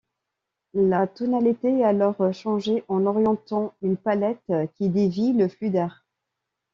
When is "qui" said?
4.73-4.89